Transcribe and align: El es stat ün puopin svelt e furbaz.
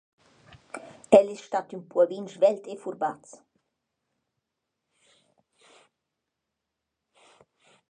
El 1.17 1.27
es 1.33 1.43
stat 1.49 1.73
ün 1.75 1.83
puopin 1.89 2.25
svelt 2.33 2.65
e 2.73 2.75
furbaz. 2.81 3.27